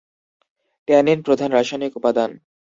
Tannin 0.87 1.19
প্রধান 1.21 1.49
রাসায়নিক 1.51 1.93
উপাদান। 1.97 2.31